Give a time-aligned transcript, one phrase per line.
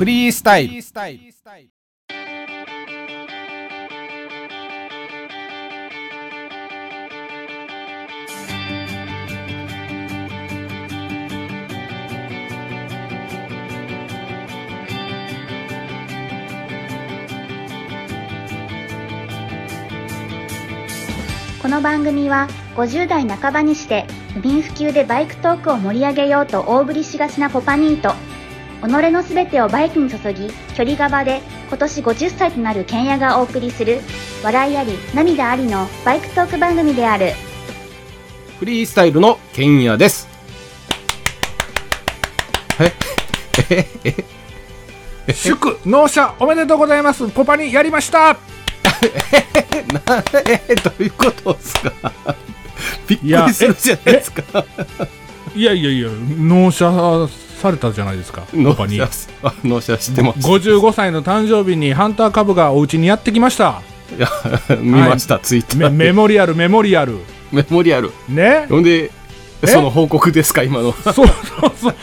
[0.00, 0.82] フリースタイル。
[21.60, 28.29] この番組は50代半ばにして不眠不休でバイクトークを盛り上げようと大振りしがちなポパニーと
[28.80, 34.00] 己のすべてをバイクに注ぎ距離側で今年50歳となる剣也がお送りする
[34.42, 37.32] 笑いあり涙ありのバイクトーク番組である。
[38.58, 40.28] フリースタイルのケンヤです。
[42.80, 42.92] え？
[43.70, 43.86] え
[45.26, 47.28] え祝納車おめでとうございます。
[47.28, 48.36] ポパにやりました。
[50.06, 51.92] なえどういうことですか？
[53.06, 54.64] びっくりするじゃないですか。
[55.54, 57.28] いやいやいや納車
[57.60, 58.42] されたじゃないですか。
[58.42, 59.08] ポ納パに車
[59.42, 60.40] あ 納車してます。
[60.40, 63.82] 55歳の誕生日にハンター株がお家にやってきました。
[64.16, 64.28] いや
[64.80, 67.18] 見ました、ツイッタメーメモリアルメモリアル。
[67.52, 68.10] メモリアル。
[68.28, 68.66] ね。
[68.68, 69.10] ほんで
[69.62, 69.66] え？
[69.66, 70.92] その報告ですか今の。
[71.04, 71.26] そうそう
[71.80, 71.94] そう。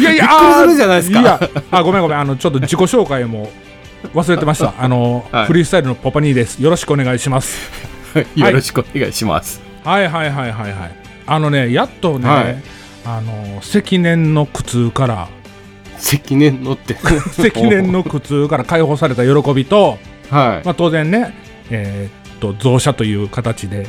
[0.00, 1.20] いやいやびっくりするじゃないですか。
[1.20, 1.40] いや
[1.70, 3.50] あごめんごめんあのちょっと自己紹介も
[4.14, 4.74] 忘れてました。
[4.78, 5.46] あの、はい。
[5.46, 6.58] フリースタイルのポパニーです。
[6.62, 7.70] よろしくお願いします。
[8.34, 10.08] よろしくお願いします、はい。
[10.08, 10.96] はいはいはいはい。
[11.26, 12.75] あのねやっとね、はい
[13.06, 15.28] あの積年の苦痛から。
[15.96, 16.94] 積年のって。
[17.30, 20.66] 積年の苦痛から解放された喜びと、はい。
[20.66, 21.32] まあ、当然ね、
[21.70, 23.86] えーっと増車という形で、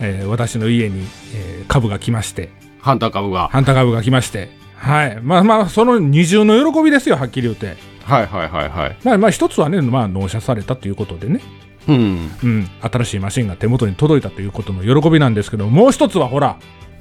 [0.00, 2.50] えー私の家に、えー株が来まして。
[2.80, 3.48] ハンター株が。
[3.48, 4.50] ハンター株が来まして。
[4.76, 5.18] はい。
[5.22, 7.76] まあまあその二重の喜びですよはっきり言って。
[8.04, 8.96] はいはいはいはい。
[9.02, 11.40] まあまあ一つはね、まあ、納車されたということでね、
[11.88, 12.30] うん。
[12.42, 16.56] うん、新しいマシンが手元に届いたということの喜びなんですけどもう一つはほら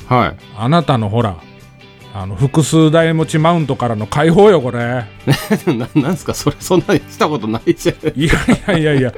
[0.08, 0.36] はい。
[0.58, 1.38] あなたのほら
[2.14, 4.80] あの複数台持ちマウントからの解放よこれ。
[5.67, 6.34] ななんすか？
[6.34, 8.20] それそんなにしたことないじゃん。
[8.20, 8.34] いや
[8.78, 9.14] いやいやいや。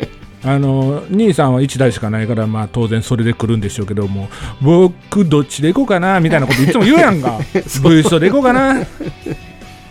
[0.46, 4.28] あの兄さんは1台しかないからまあ当然それで来るんでしょうけども
[4.62, 7.40] 僕どっちで行こうかなみたいなこといつも言うやんか。
[7.54, 7.64] V
[8.04, 8.86] ストで行こうかな。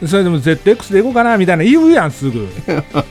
[0.07, 2.49] それでも ZX で行こうかなみたいな言うやんすぐ。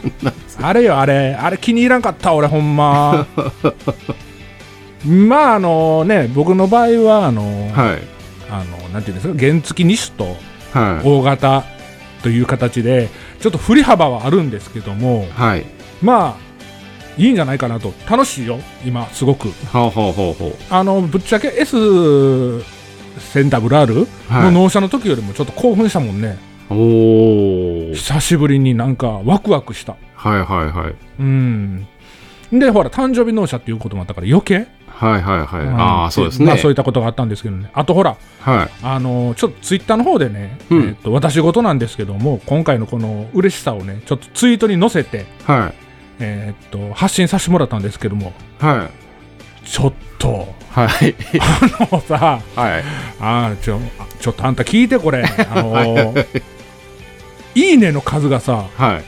[0.61, 1.33] あれよあれ。
[1.39, 3.25] あれ気に入らんかった俺ほんま。
[5.05, 8.20] まああのね僕の場合はあの、はい
[8.51, 10.37] あのなんていうんですか原付2種と
[10.77, 11.07] はい。
[11.07, 11.63] 大型
[12.21, 15.65] という形でちょっと振り幅はあるんですけどもはい。
[16.01, 16.51] まあ
[17.17, 17.93] いいんじゃないかなと。
[18.09, 19.49] 楽しいよ今すごく。
[19.73, 22.61] あのぶっちゃけ S
[23.19, 24.43] センタブル R はい。
[24.45, 26.37] の納車の時よりもちょっと興奮したもんね、
[26.69, 27.93] おー。
[27.95, 29.97] 久しぶりになんかワクワクした。
[30.15, 30.95] はいはいはい。
[31.19, 31.87] うん。
[32.51, 34.67] でほら誕生日納車っていうこともあったから余計、
[35.01, 35.81] はいはいはい、うん。
[35.81, 37.71] ああそうですね、まあそういったことがあったんですけどね。
[37.73, 38.69] あとほらはい。
[38.83, 40.83] あのちょっとツイッターの方でね、うん。
[40.83, 45.73] えー、と私事なんですけども今回のこの嬉しさをねちょっとツイートに載せて、はい。
[46.19, 48.89] えー、と発信させてもらったんですけどもは
[49.63, 49.67] い。
[49.67, 51.15] ちょっとはい。
[51.91, 52.83] もうさはい。
[53.19, 55.23] あーちょあちょっとあんた聞いてこれ。
[55.23, 56.41] あのー
[57.53, 59.03] いいねの数がさはい。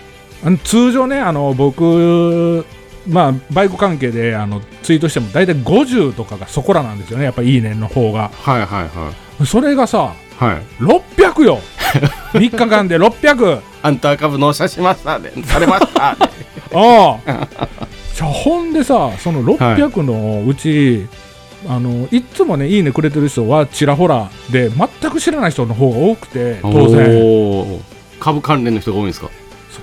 [0.45, 2.65] あの通常ねあの僕
[3.07, 7.25] まあバイク関係であのツイートしても大体50とかがそこらなんですよね。
[7.25, 8.29] やっぱいいねの方が。
[8.33, 10.61] はいはいはそれがさいはい。
[10.83, 11.59] 600よ。
[12.33, 15.31] 3日間で600アンター株納車しましたね。
[15.45, 16.17] されましたね。
[16.73, 17.57] ああ。
[18.15, 21.07] じゃあほんでさその600のうち、
[21.67, 27.79] あのいっつもねいいねくれてる人はちらほらで全く知らない人の方が多くて当然。
[28.19, 29.29] 株関連の人が多いんですか？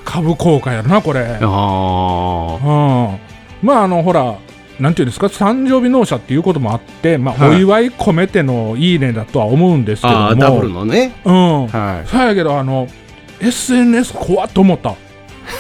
[0.05, 1.21] 株効果やろなこれ。
[1.21, 3.67] ああうん。
[3.67, 4.39] まああのほら
[4.79, 7.57] なんていうんですか誕生日納車っていうこともあって、まあはい。
[7.57, 10.27] お祝い込めてのいいねだとは思うんですけども。
[10.29, 11.15] あーダブルのね。
[11.25, 12.89] うん、はそうやけどあの
[13.41, 14.95] SNS 怖っと思った。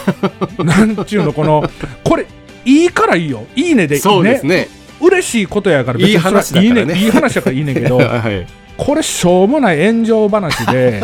[0.63, 1.65] なんちゅうのこの
[2.05, 2.27] これ
[2.65, 3.45] いいからいいよ。
[3.57, 4.69] いいねでいそうですね
[5.01, 6.81] 嬉しいことやから別にいい話だからね。
[6.81, 8.47] いいねいい話だからいいねんけど はい。
[8.77, 11.03] これしょうもない炎上話で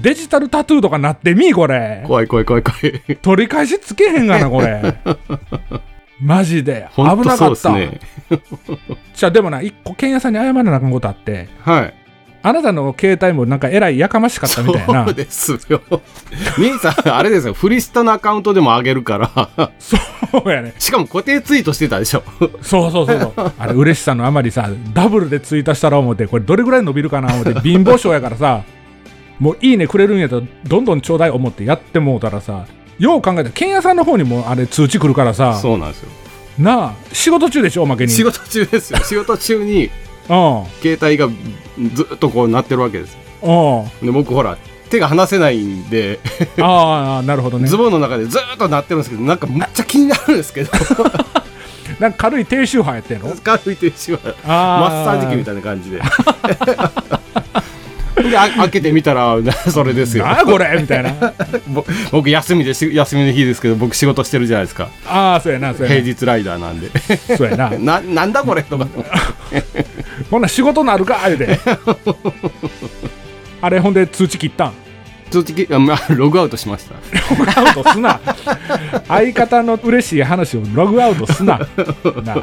[0.00, 2.02] デジタルタトゥーとかなってみこれ。
[2.06, 3.16] 怖い怖い怖い怖い。
[3.16, 4.94] 取り返しつけへんがなこれ。
[6.20, 6.88] マジで。
[6.96, 8.00] 危なかった、ね
[9.14, 11.48] じゃあでもな一個剣屋さんに謝らなあかんことあって。
[11.60, 11.94] はい
[12.44, 15.04] あなたの携帯もなんかえらいやかましかったみたいな。
[15.04, 15.80] そうですよ。
[16.58, 17.54] 兄さんあれですよ。
[17.54, 19.72] フリスタのアカウントでも上げるから。
[19.78, 19.96] そ
[20.44, 20.74] うやね。
[20.78, 22.22] しかも固定ツイートしてたでしょ。
[22.62, 23.52] そうそうそうそう。
[23.58, 28.64] あれ嬉しさのあまりさダブルでツイートしたら思ってこれどれぐらい伸びるかな思って貧乏症やからさ
[29.38, 32.66] もういいねくれるんやったらどんどんちょうだい思ってやってもうたらさ
[32.98, 36.08] よう考えたら剣屋さんの方にもあれ通知来るからさそうなんですよ。
[36.58, 38.12] なあ仕事中でしょおまけに。
[38.12, 38.98] 仕事中ですよ。
[39.00, 39.90] 仕事中にうん
[40.26, 41.28] 携帯が
[41.94, 43.16] ずっとこうなってるわけです。
[44.02, 44.56] で僕ほら
[44.90, 46.20] 手が離せないんで。
[46.60, 47.66] ああなるほどね。
[47.68, 50.70] ズボンの中でずーっと鳴ってるんですけどなんかめっちゃ気になるんですけど。
[52.00, 53.34] なんか軽い低周波やってんの？
[53.42, 56.00] 軽い停止はあマッサージ機みたいな感じで
[58.30, 59.36] であ開けてみたら
[59.70, 60.24] それですよ。
[60.24, 61.12] なあこれみたいな。
[61.68, 64.88] ぼ僕休みでし休みの日ですけど僕仕事してるじゃないですか。
[65.06, 66.90] ああそうやなそうや平日ライダーなんで。
[67.28, 67.70] なそうやな。
[67.78, 68.86] ななんだこれとか。
[70.30, 71.20] ほんな仕事なるか？
[71.26, 71.58] 言うて。
[73.60, 74.72] あれほんで通知切ったん？
[75.30, 76.94] 通知きあまあログアウトしました。
[77.36, 78.20] ログアウトすな。
[79.08, 81.58] 相方の嬉しい話をログアウトすな。
[82.24, 82.42] な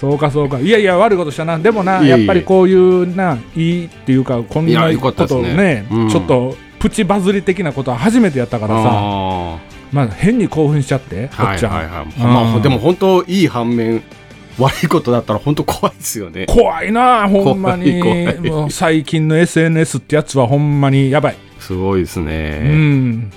[0.00, 0.60] そうかそうか。
[0.60, 1.58] いやいや悪いことしたな。
[1.58, 6.08] でもなやっぱりこういうないいっていうかこんなことねねうん。
[6.08, 8.90] ちょっとプチバズり的なことは初めてやったからさ。
[8.92, 9.58] あ
[9.90, 11.86] まあ変に興奮しちゃってっちゃん、はいはい。
[11.88, 12.22] はいうん。
[12.22, 14.02] まあでも本当いい反面
[14.58, 16.46] 悪いことだったら本当怖いですよね。
[16.46, 18.00] 怖いなほんまに。
[18.70, 23.32] 最近の SNS ってやつはほんまにやばい、すごいですうねん。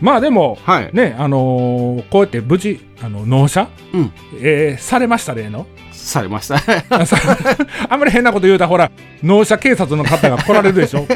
[0.00, 0.90] まあでもはい。
[0.92, 4.12] ねあのーこうやって無事あの納車、うん。
[4.40, 5.66] えーされました例の
[6.04, 6.56] されました。
[7.88, 8.90] あんまり変なこと言うたらほら
[9.22, 11.06] 納車警察の方が来られるでしょ。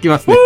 [0.00, 0.36] 来ますね。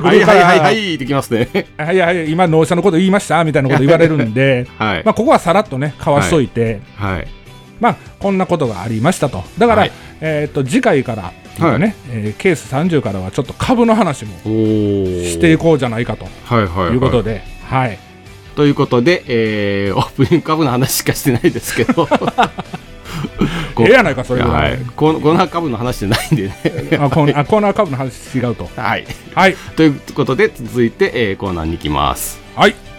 [0.00, 1.48] はいはいはいはいってきますね。
[1.76, 5.02] はいはい今納車のこと言いましたみたいなこと言われるんではい。
[5.04, 7.26] まあここはさらっとねかわしといて、はい。
[7.80, 9.44] まあこんなことがありましたと。
[9.58, 9.92] だから、はい。
[10.20, 16.94] えっ、と次回からっていね、えーケース30からはちょっと株の話もしていこうじゃないかとはいはいはい。
[16.94, 17.98] いうことで、はい、
[18.54, 22.08] ということで、えー、 オープニング株の話しかしてないですけど。
[23.74, 24.74] こええやないかそれぐら、はい。
[24.74, 26.54] い、このこの株の話じゃないんでね。
[27.00, 28.68] あコーナー あコーナー株の話違うと。
[28.76, 29.06] はい。
[29.34, 29.56] はい。
[29.76, 32.40] ということで続いて、えー、コーナーに行きます。
[32.54, 32.91] はい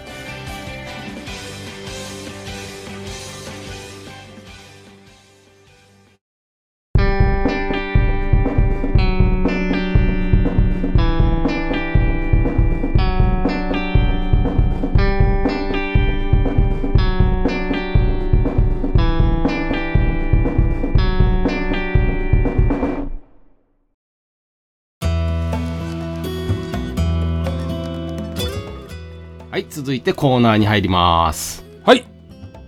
[30.04, 31.64] てコーナーに入ります。
[31.86, 32.06] はい。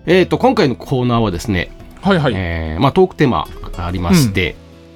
[0.06, 1.72] えー、と今回のコーナーはですね、
[2.02, 4.56] はいはい、えーまあ、トークテーマがありまして、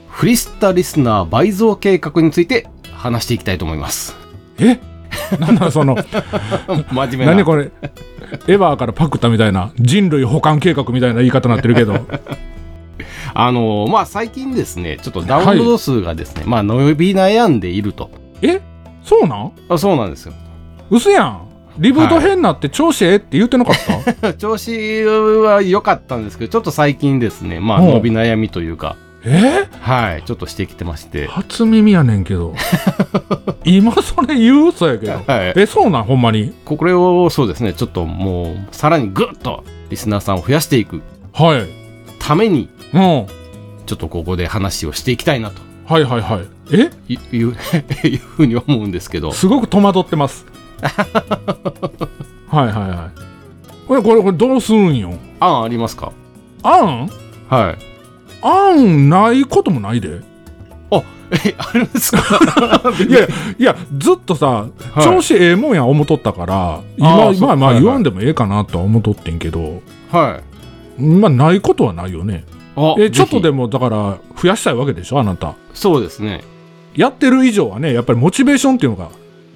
[0.09, 4.15] フリスタリスナー倍増計画について話していきたいと思います。
[4.59, 4.80] え？
[5.39, 5.95] なんだその
[6.91, 7.31] 真面目な。
[7.33, 7.71] 何これ？
[8.47, 11.95] エヴァーからパクったみたいな人類保管計画みたいな言い方になってるけど。
[13.33, 18.12] あのーまあ最近ですねちょっとダウンロード数がですね、まあ伸び悩んでいると。
[18.41, 18.62] え？
[19.03, 19.51] そうなん？
[19.69, 20.33] あそうなんですよ。
[20.91, 21.41] 嘘やん
[21.80, 23.76] リブート変になって調子ええって言ってなかっ
[24.22, 24.72] た、 調子
[25.06, 27.60] は良かったんですけどちょっと最近ですね。
[27.60, 28.96] まあ伸び悩みというか。
[29.26, 29.68] え？
[29.81, 30.24] はい。
[30.24, 31.28] ちょっとしてきてまして。
[31.28, 32.54] 初耳やねんけど。
[33.66, 35.12] 今それ言うそうやけど。
[35.28, 35.54] はい。
[35.58, 36.54] えそうなんほんまに？
[36.64, 37.74] これをそうですね。
[37.74, 41.02] ちょっともうさらにグッとリスナーさんを増やしていく。
[41.34, 41.66] はい。
[42.20, 43.02] ためにうん。
[43.02, 43.25] はい
[43.86, 45.64] ちょっとここで話をしていきたいなと。
[45.92, 46.22] はいはい。
[46.72, 46.92] え？
[47.08, 47.56] いいう
[48.08, 49.32] いうふうに思うんですけど。
[49.32, 50.46] すごく戸惑ってます
[52.50, 53.88] はいはいはい。
[53.88, 55.14] これこれこれどうするんよ？
[55.40, 56.12] 案ありますか？
[56.64, 57.10] あん
[57.50, 57.78] はい。
[58.42, 60.22] あんないこともないで。
[60.92, 61.02] あ
[61.46, 62.20] えあるんですか？
[63.08, 63.28] いや
[63.58, 64.68] いやずっとさ、は
[65.00, 65.03] い。
[65.03, 67.84] 調子ええもんや思っとったからあ今ーそうまあまあはいはい。
[67.84, 70.39] 言わんでもええかなとは思っとってんけど、は
[71.00, 71.01] い。
[71.01, 72.46] まあないことはないよね。
[72.75, 75.50] あえちょっとぜでもだから増やしたいわけでしょあなた。
[75.74, 76.42] ひそうですね。
[76.96, 79.10] やってる以上はねやっぱりモチベーションっていうのが、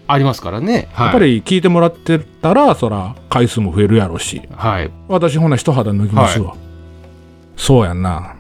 [0.07, 0.89] ありますからね。
[0.93, 1.05] はい。
[1.07, 4.41] やっぱり聞いてもらってたらそら回数も増えるやろうし。
[4.55, 4.91] はい。
[5.07, 6.55] 私ほな一肌脱ぎますわ、
[7.55, 8.36] そうやんな。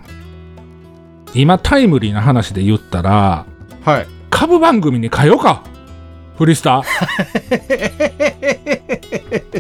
[1.33, 3.45] 今タイムリーな話で言ったら
[3.85, 4.07] はい。
[4.29, 5.63] 株番組に変えようか。
[6.37, 6.81] フリスタ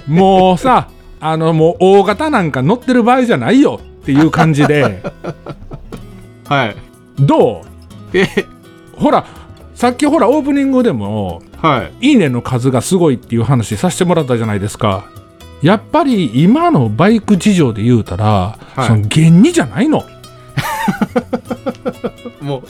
[0.07, 3.79] もうさあのもう大型なんか乗ってる場合じゃないよ。
[4.01, 5.01] っていう感じで。
[6.49, 6.75] はい。
[7.19, 7.61] ど
[8.13, 8.17] う？
[8.17, 8.27] え
[8.97, 9.25] ほら
[9.75, 12.09] さっきほらオープニングでもはい。
[12.09, 15.05] いいねの数がすごいっていう話させてもらったじゃないですか。
[15.61, 18.87] やっぱり今のバイク事情で言うたら、はい。
[18.87, 20.03] その原理じゃないの。
[22.41, 22.63] も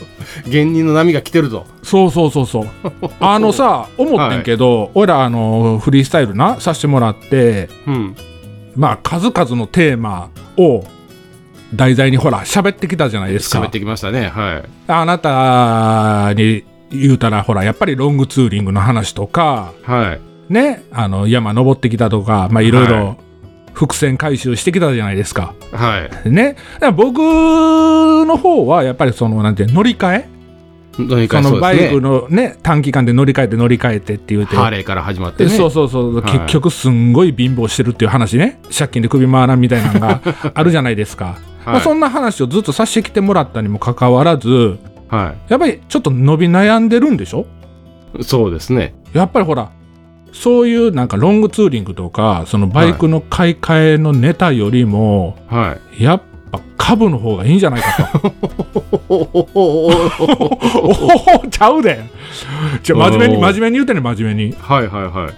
[0.46, 1.66] う芸人の波が来てると。
[1.82, 2.68] そうそうそうそう。
[3.20, 8.16] あのさ思ってんけど、俺らあのフリースタイルなさせてもらってうん。
[8.76, 10.84] まあ数々のテーマを
[11.74, 13.60] 題材にほら喋ってきたじゃないですか。
[13.60, 14.30] 喋ってきましたね。
[14.30, 14.70] はい。
[14.88, 16.64] あなたに
[16.94, 20.14] 言うたらほらやっぱりロングツーリングの話とかは
[20.50, 20.54] い。
[20.54, 22.84] ねあの山登ってきたとかまあいろい。
[22.84, 23.18] はろ
[23.74, 25.56] 伏線回収してきたじゃないですか。
[25.72, 26.30] はい。
[26.30, 26.56] ね。
[26.96, 30.30] 僕の方はやっぱりそのなんて乗り換え？
[31.00, 31.60] 乗り換えそうですね。
[31.60, 34.48] バイクのね短期間で乗り換えて乗り換えてって言う。
[34.48, 35.50] てハーレーから始まってね。
[35.50, 36.32] そうそうそう、はい。
[36.32, 38.60] 結局すんごい貧乏してるっていう話ね。
[38.72, 40.22] 借金で首回らんみたいなのが
[40.54, 44.78] あるじゃないですか、 まあ、そんな話をずっとさせてきてもらったにもかかわらず
[45.14, 47.46] はやっぱりちょっと伸び悩んでるんでしょ？
[48.18, 48.94] いそうですね。
[49.14, 49.72] やっぱりほら
[50.32, 56.04] そういうなんかロングツーリングとかそのバイクの買い替えのネタよりも、はい。
[56.04, 58.34] やっぱ株の方がいいんじゃないかと。
[59.10, 59.22] お
[61.44, 62.04] おちゃうで。
[62.82, 64.54] じゃ真面目に真面目に言うてね真面目に。
[64.54, 65.34] はいはいはい。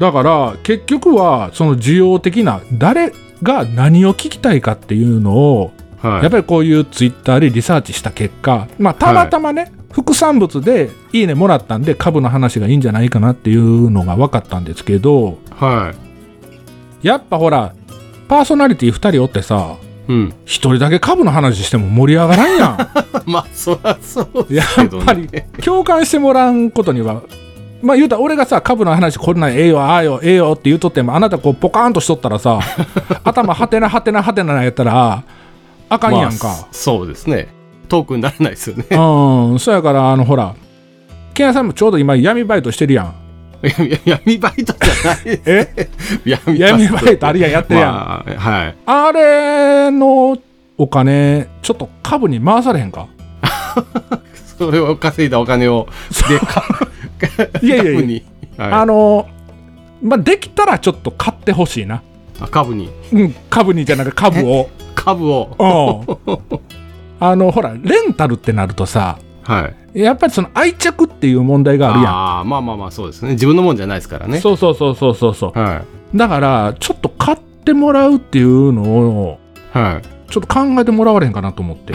[0.00, 3.12] だから結局はその需要的な誰
[3.42, 6.22] が何を聞きたいかっていうのをはい。
[6.22, 15.92] やっぱりこういうツイッターでリサーチした結果まあたまたまね、副産物でいいねもらったんで株の話がいいんじゃないかなっていうのが分かったんですけどは
[17.02, 17.06] い。
[17.06, 17.74] やっぱほら
[18.28, 19.76] パーソナリティ2人おってさ
[20.08, 20.28] うん。
[20.28, 22.90] 1人だけ株の話しても盛り上がらんや
[23.26, 25.02] まあそりゃそうんやけどね。
[25.02, 25.28] っぱり
[25.62, 27.22] 共感してもらうことには
[27.82, 32.60] まあ言うたら俺がさ株の話こんなんええよああよええよって言うとってもあなたこうポカーンとしとったらさ
[33.24, 35.22] 頭はてなはてなはてなやったら
[35.90, 37.48] あかんやんか、まあそうですね。
[37.88, 38.84] トークにならないですよね。
[38.90, 39.58] うん。
[39.58, 40.54] そやからあのほら
[41.34, 43.14] ケンヤさんもちょうど今闇バイトしてるやん。
[44.06, 45.90] 闇バイトじゃないですえ？
[46.24, 48.76] 闇闇バイトあるやんやってるやん、まあはい。
[48.86, 50.38] あれの
[50.78, 53.08] お金ちょっと株に回されへんか？
[54.58, 55.88] それを稼いだお金を
[56.28, 56.64] でか
[57.62, 58.22] いやいやい
[58.56, 58.64] や。
[58.64, 59.26] はい、あの
[60.02, 62.02] まあできたらちょっと買ってほしいな。
[62.40, 62.90] あ株に。
[63.12, 66.06] うん株にじゃなくて株を株を。
[66.26, 66.60] うん。
[67.20, 70.02] あのほらレンタルってなるとさはい。
[70.02, 72.38] やっぱりその愛着っていう問題があるやん。
[72.38, 73.32] あーまあまあまあそうですね。
[73.32, 74.40] 自分のもんじゃないですからね。
[74.40, 75.58] そうそうそうそうそうそう。
[75.58, 79.38] はだからちょっと買ってもらうっていうのを
[79.74, 80.30] いはい。
[80.30, 81.92] ちょっと考えてもらわれへんかなと思って。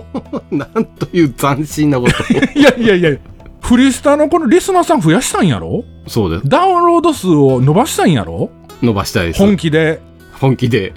[0.50, 2.36] なんという斬新なことを。
[2.58, 3.18] いやいやいや。
[3.60, 5.84] フリスタのこのリスナーさん増やしたんやろ？
[6.06, 6.48] そうです。
[6.48, 8.50] ダウンロード数を伸ばしたんやろ？
[8.82, 9.38] 伸ばしたいです。
[9.38, 10.00] 本気で。
[10.40, 10.92] 本気で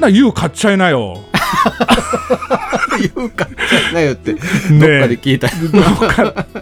[0.00, 1.18] な YOU 買っちゃいなよ。
[3.14, 3.46] 言うか
[3.92, 5.48] ないよって、ねどっかで聞いた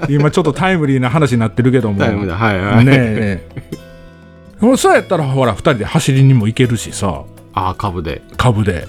[0.08, 1.98] 今ちょっとタイムリーな話になってるけども。
[2.04, 3.48] タイムだはいはい、ねえ
[4.76, 7.22] そうやったらほら2人で走りにも行けるしさ。
[7.54, 8.22] ああ株で。
[8.36, 8.86] 株で。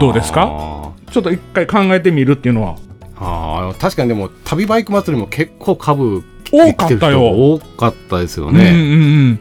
[0.00, 0.92] どうですか？
[1.10, 2.76] ちょっと一回考えてみるっていうのは。
[3.18, 9.40] あー確かにでも旅バイク祭りも結構株多かったよ、多かったですようんうんね、うん。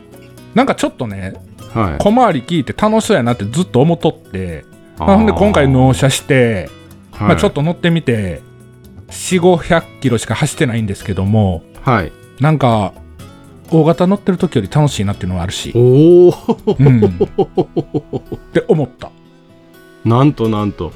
[0.56, 1.34] なんかちょっとね
[1.75, 1.98] はい。
[2.00, 4.65] 小回り聞いて楽しそうやなってずっと思っとって
[4.98, 6.70] まあほんで今回納車して、
[7.12, 8.41] はい、まあ、ちょっと乗ってみて
[9.10, 12.12] 4500キロしか走ってないんですけどもはい。
[12.39, 12.94] なんか
[13.72, 15.79] 大型乗ってる時より楽しいなっていうのはあるし、お
[16.29, 16.34] お
[16.77, 17.10] うん、っ
[18.53, 19.12] て思った。
[20.03, 20.94] なんとなんと。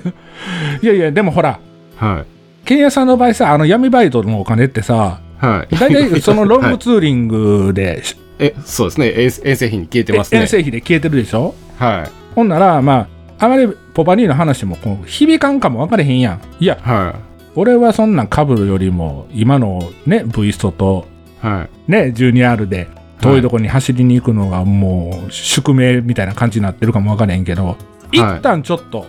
[0.82, 1.58] いやいやでもほら
[1.96, 2.24] は
[2.64, 2.66] い。
[2.66, 5.74] ケンヤさんの場合さあの闇バイトのお金ってさはい。
[5.76, 8.02] 大体そのロンはいグツーリングで、
[8.38, 9.12] えそうですね。
[9.16, 10.40] 遠遠征費に消えてますね。
[10.40, 11.54] 遠征費で消えてるでしょ？
[11.78, 12.10] はい。
[12.34, 16.40] ほんならまああまりポパニーの話もこう響かんかも分かれへんやん。
[16.60, 17.14] いやは
[17.54, 21.06] 俺はそんなんかぶるよりも今のね V ストと
[21.42, 21.90] いはい。
[21.90, 22.88] ね 12R で
[23.20, 27.76] 遠いとこに走りに行くのがもう宿命みたいな感じになってるかも分からへんけど、
[28.12, 28.18] い。
[28.18, 29.06] 一旦ちょっと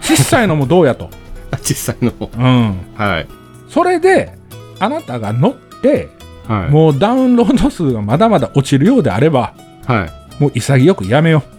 [0.00, 1.10] 小さいのもどうやと、
[1.62, 3.26] 実際のうん、はい。
[3.68, 4.32] それで
[4.78, 6.08] あなたが乗って
[6.48, 6.70] はい。
[6.70, 9.54] もうダウンロード数がまだまだ落ちるようであれば
[9.86, 10.42] はい。
[10.42, 11.58] もう潔くやめよう。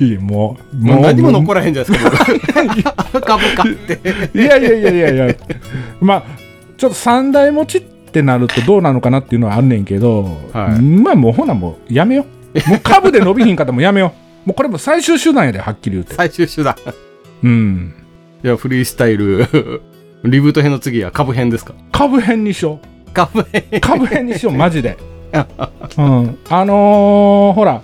[0.04, 2.26] いやもうもう何も残らへんじゃないですか
[3.12, 3.20] 僕。
[3.26, 4.00] 株買って。
[4.34, 5.26] いやいやいやいや。
[5.26, 5.34] いや
[6.00, 6.22] まあ
[6.76, 10.82] ちょっと3台持ちってなるとどうなのかなっていうのはあんねんけど、はい。
[10.82, 12.70] まあもうほなもうやめよう。
[12.70, 14.12] もう株で伸びひんかったらもうやめよ
[14.44, 14.48] う。
[14.48, 16.14] もうこれも最終手段やではっきり言うて。
[16.14, 16.76] 最終手段。
[17.42, 17.94] うん。
[18.44, 19.82] いやフリースタイル
[20.24, 21.74] リブート編の次は株編ですか？
[21.92, 22.80] 株編にしよ
[23.12, 23.64] 株編。
[23.72, 24.96] う株編にしようマジで。
[25.32, 25.36] う
[26.02, 26.38] ん。
[26.48, 27.82] あのーほら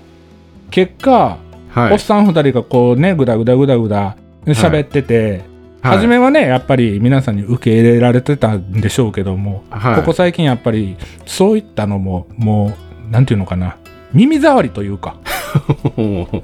[0.70, 1.36] 結果、
[1.70, 1.92] はい。
[1.92, 4.16] おっさん2人がこうねぐだぐだぐだぐだ
[4.46, 5.42] 喋ってて、
[5.82, 5.96] はい。
[5.98, 9.96] 初めはねやっぱり皆さんに受け入れられてたんでしょうけども、はい。
[9.96, 12.72] ここ最近やっぱりそういったのもも
[13.08, 13.76] うなんていうのかな
[14.12, 15.16] 耳障りというか。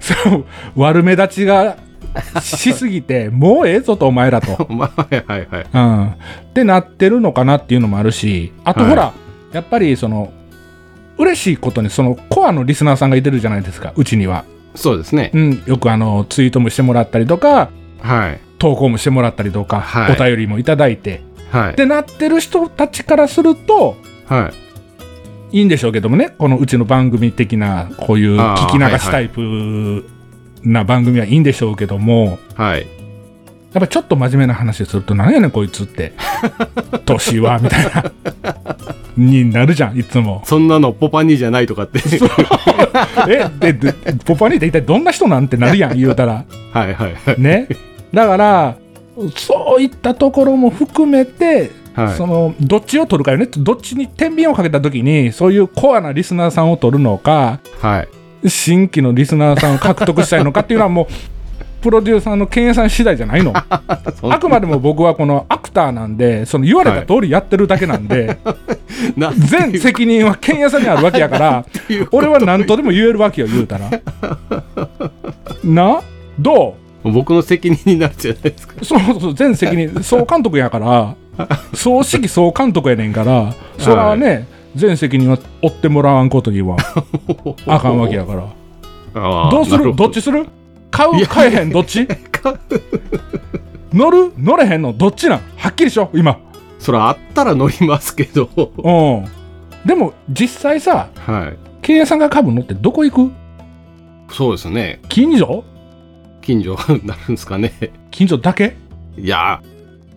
[0.00, 0.45] そう
[0.76, 1.76] 悪目立ちが
[2.41, 5.67] しすぎてもうええぞとお前らと、 まあはいはいはい。
[5.73, 6.15] うん、っ
[6.55, 8.91] てなってるのかなっていうのもあるしあとはい。
[8.91, 9.12] ほら、
[9.53, 10.33] やっぱりその
[11.19, 15.31] 嬉しいことにそのコアのリスナーさんがいてるじゃないですかうちには、そうですね。
[15.35, 18.41] うん、よくあのツイートもしてもらったりとかはい。
[18.59, 20.12] 投稿もしてもらったりとか、はい。
[20.12, 21.23] お便りもいただいて。
[21.50, 21.73] はい。
[21.73, 24.67] ってなってる人たちからするとはい。
[25.59, 30.05] いいんでしょうけどもねこのうちの番組的なこういう聞き流しタイプ
[30.67, 32.87] な番組はいいんでしょうけどもはい。
[33.73, 36.13] やっぱちょっと真面目な話すると何やねんこいつって
[37.05, 38.05] 年はみたいな
[39.17, 40.43] になるじゃんいつも。
[40.45, 42.01] そんなのポパニーじゃないとかって。
[43.29, 43.95] えでで
[44.25, 46.45] ポパニーって一体どんな人なんてなるやん言うたら。
[46.73, 47.41] はいはいはい。
[47.41, 47.69] ね。
[48.13, 48.77] だから
[49.35, 52.17] そういったところも含めて、はい。
[52.17, 53.49] そのどっちを取るかよね。
[53.57, 58.09] どっちに天秤をかけた時にそういうコアなリスナーさんを取るのかはい。
[58.49, 61.07] 新規のリスナーさんを獲得したいのかっていうのはもう
[61.83, 63.53] プロデューサーの健也さん次第じゃないの。
[63.55, 68.38] あくまでも僕はこのアクターなんでその言われた通りやってるだけなんで、
[69.17, 71.65] な全責任は健也さんにあるわけやから
[72.11, 73.91] 俺は何とでも言えるわけよ言うたら。
[75.62, 76.00] な？
[76.38, 77.11] どう？
[77.12, 78.75] 僕の責任になるじゃないですか。
[78.83, 81.15] そうそう全責任総監督やから。
[81.75, 83.55] 総指揮総監督やねんから。
[83.79, 86.76] それはね、全責任は負ってもらわんことには
[87.66, 89.50] あかんわけやから。
[89.50, 89.62] ど。
[89.62, 89.95] うする？
[89.95, 90.47] どっちする？
[90.90, 91.26] 買いうや。
[91.26, 91.71] 買えへん？
[91.71, 92.06] どっち？
[93.92, 94.33] 乗る？
[94.38, 94.92] 乗れへんの？
[94.92, 95.40] どっちなん？
[95.56, 96.38] はっきりしよう今。
[96.78, 98.49] それあったら乗りますけど。
[98.56, 99.26] う
[99.85, 99.87] ん。
[99.87, 101.56] でも実際さはい。
[101.83, 103.33] 経営さんが株乗ってどこ行く？
[104.35, 105.00] そうですね。
[105.09, 105.64] 近所？
[106.42, 107.73] 近所 になるんですかね。
[108.11, 108.76] 近所だけ？
[109.16, 109.62] いや、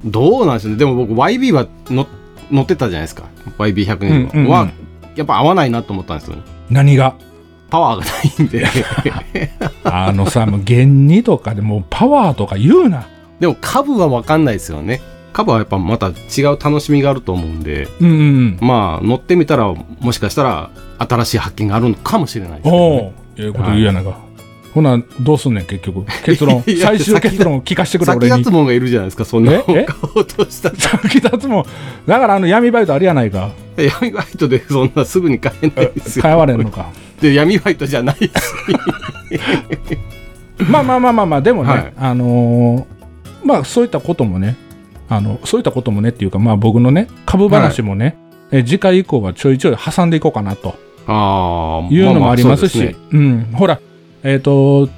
[0.03, 0.77] どうなんでしょうね。
[0.79, 2.05] でも僕 YB は乗
[2.51, 3.23] 乗ってたじゃないですか。
[3.57, 4.69] YB100 年うんうんうんは、
[5.15, 6.43] やっぱ合わないなと思ったんですよね。
[6.69, 7.15] 何が？
[7.69, 8.65] パワーがないんで。
[9.83, 13.05] あのさもう現にとかでもうパワーとか言うな
[13.39, 15.01] でも株は分かんないですよね。
[15.33, 24.17] 株はやっぱまた違う楽しみがあると思うんで、うんうんうんまあ乗ってみたらもしかしたら新しい発見があるのかもしれないですけどおね、お、ええこと言うやないか。
[24.73, 26.05] ほな、どうすんねん、結局。
[26.23, 28.53] 結論、最終結論を聞かせてくれ、俺に先立つ。
[28.53, 29.79] もんがいるじゃないですか、そんなのをえ？
[29.81, 30.75] え買おうとしたら。
[30.79, 31.65] 先立つもん。
[32.05, 33.51] だから、あの闇バイトあるやないか。
[33.77, 36.23] 闇バイトでそんなすぐに買えないですよ。
[36.23, 36.87] 買われんのか。
[37.21, 38.55] で、闇バイトじゃないです。
[40.69, 44.57] まあまあまあまあまあ、でもね、はいあのーまあ、そういったこともね、
[45.07, 48.17] あの、そういったこともねっていうか、まあ僕のね、株話もね、
[48.51, 50.75] え次回以降はちょいちょい挟んでいこうかなと
[51.07, 53.79] ああ、いうのもありますし、そうでうん、ほら、
[54.23, 54.89] えっ、と、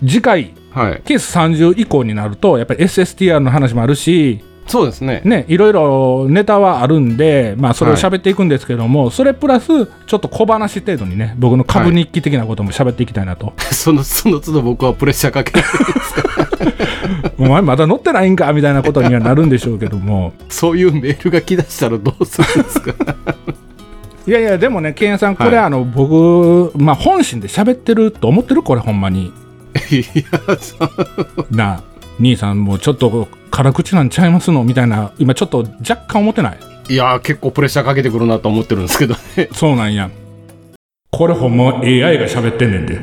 [0.00, 1.02] 次回、はい。
[1.04, 5.22] ケース30以降になると、やっぱり SSTR の話もあるし、そうですね。
[5.24, 13.54] ね、いろいろネタはあるんで、まあ、それを喋っていくんですけども、それプラス、ちょっと小話程度にね、僕の株日記的なことも喋っていきたいなと。
[13.72, 15.64] その、その都度僕はプレッシャーかけない。
[17.38, 20.34] お前まだ乗ってないんかみたいなことにはなるんでしょうけども。
[20.50, 22.92] そういうメールが来だしたらどうするんですか？
[24.28, 29.32] いやいや、でもね、ケンヤさん、これ、はいあの、僕、まあ、本心で喋ってると思ってるこれ、ほんまに。
[29.90, 29.96] い
[30.48, 31.82] や、そうなあ、
[32.20, 36.58] 兄さん、もうちょっと辛口なんちゃいますのみたいな、今ちょっと若干思ってない？
[36.90, 39.48] いや、結構プレッシャーかけてくるなと思ってるんですけどね。
[39.54, 40.10] そうなんや。
[41.10, 43.00] これほんま AI が喋ってんねんで。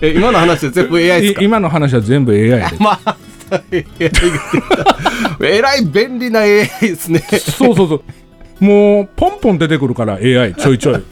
[0.00, 1.40] え今の話で全部 AI ですか？
[1.42, 2.62] い今の話は全部 AI で。
[2.78, 3.16] まあ、
[5.42, 7.20] えらい便利な AI ですね。
[7.20, 8.02] そうそうそう。
[8.64, 11.02] もう、ポンポン出てくるから、AI、ちょいちょい。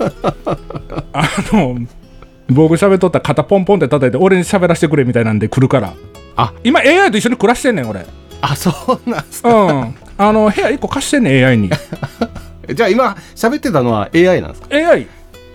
[1.12, 1.78] あの、
[2.48, 5.92] 僕喋っとったら肩ポンポンって叩いて、俺に喋らせてくれみたいなんで来るから。
[6.36, 8.06] あ今、AI と一緒に暮らしてんねん、俺。
[8.40, 8.70] あ、そ
[9.04, 9.72] うなんですうか。
[9.72, 9.94] ん。
[10.16, 11.70] あの、部屋1個貸してんねん、AI に。
[12.72, 15.06] じゃあ今喋ってたのは AI なんですか？AI。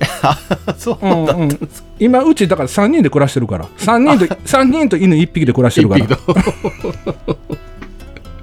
[0.77, 1.69] そううんうん。
[1.99, 3.65] 今、うち、だから3人で暮らしてるから。
[3.77, 6.05] 3人と、 三人と犬1匹で暮らしてるから。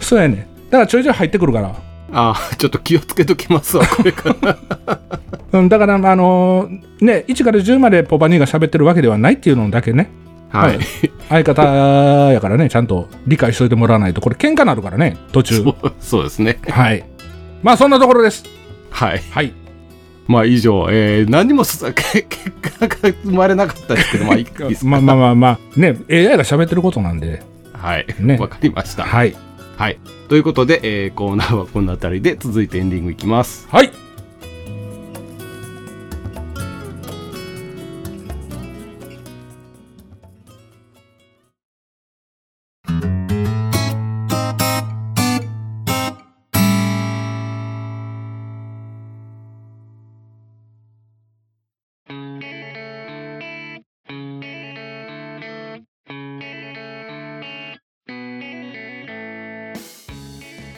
[0.01, 0.39] そうやねん。
[0.71, 1.75] だからちょいちょい入ってくるから。
[2.15, 4.59] あちょっと気をつけときますわ、これから。
[5.53, 10.11] うん、だから、あのーね、1から10までポパニーが喋ってるわけではないっていうのだけね。
[10.51, 10.79] はい。
[11.31, 11.63] 相方
[12.31, 15.65] やからね、ちゃんと理解しといてもらわないと、これ喧嘩なるからね、途中
[16.01, 16.59] そうですね。
[16.69, 17.05] はい。
[17.63, 18.45] まあ、そんなところです。
[18.91, 19.23] はい。
[19.31, 19.55] はい。
[20.27, 24.91] まあ以上、えー、何にもす け結果が生まれなかったですけど、まあいい ですか。
[24.91, 27.43] まあまあまあまあ、ね、AI が喋ってることなんで。
[27.73, 28.07] はい。
[28.21, 29.03] ねわかりました。
[29.03, 29.35] はい。
[29.77, 29.99] はい。
[30.29, 33.67] ということで、えー、コーナーはこの辺りで続いてエンディングいきます。
[33.71, 33.91] はい。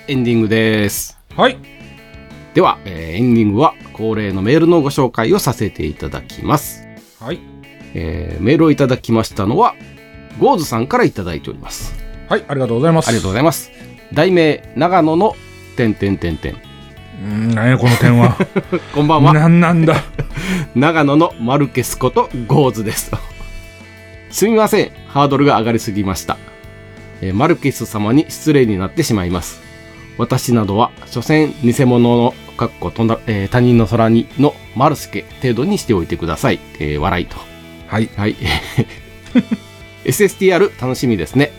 [0.06, 1.18] エンディングです。
[1.36, 1.56] はい。
[2.52, 6.86] では、えーエンディングは恒例のメールのご紹介をさせていただきます。
[7.20, 7.40] はい。
[7.94, 9.74] えーメールをいただきましたのは、
[10.38, 11.94] ゴーズさんからいただいております。
[12.28, 13.08] はい、ありがとうございます。
[13.08, 13.70] ありがとうございます。
[14.12, 15.34] 題名、長野の
[15.76, 16.52] 点点点点。
[16.54, 18.36] うーん、何やこの点は。
[18.94, 19.32] こんばんは。
[19.32, 19.96] なんなんだ。
[20.74, 23.10] 長野のマルケスことゴーズです。
[24.30, 24.90] すみません。
[25.08, 26.36] ハードルが上がりすぎました。
[27.22, 29.63] えーマルケス様に失礼になってしまいます。
[30.18, 32.92] 私などは、所詮偽物の、かっこ、
[33.27, 36.61] えー他人の空にの丸助程度にしておいてください。
[36.79, 37.37] えー笑いと。
[37.88, 38.09] はい。
[38.16, 38.37] はい。
[40.05, 41.53] SSTR 楽しみですね。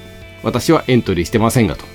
[0.43, 1.85] 私はエントリーしてませんがと。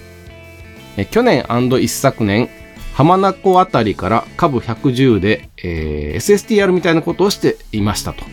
[0.97, 2.49] え去年一昨年、
[2.93, 8.25] 浜名湖あたりから株110で、えー SSTR みたいなことをしていましたと。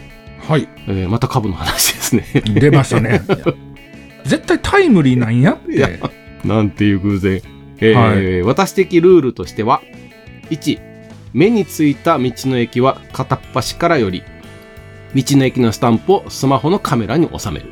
[0.49, 0.67] はい。
[0.87, 2.25] えーまた株の話ですね。
[2.45, 3.21] 出ましたね。
[4.25, 5.99] 絶対タイムリーなんやって。
[6.43, 7.41] なんていう偶然。
[7.79, 9.81] えー私的ルールとしては、
[10.49, 10.79] 1、
[11.33, 14.23] 目についた道の駅は片っ端からより、
[15.15, 17.67] 道の駅のスタンプをスマホのカメラに収める。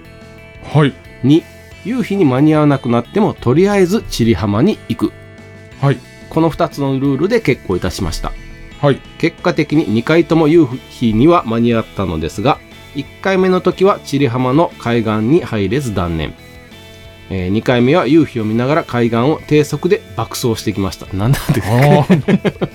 [0.63, 0.93] はい。
[1.23, 1.43] 2、
[1.85, 5.13] 夕日に間に合わなくなっても、とりあえず千里浜に行く。
[5.81, 5.97] はい。
[6.29, 8.31] この2つのルールで結構いたしました。
[8.81, 8.99] はい。
[9.17, 12.59] 結果的に2回とも夕日には間に合ったのですが、
[12.95, 16.33] 1回目の時は千里浜の海岸に入れず断念。
[17.29, 21.05] え2回目は夕日を見ながら海岸を低速で爆走してきました。
[21.07, 22.69] なんなんですかあー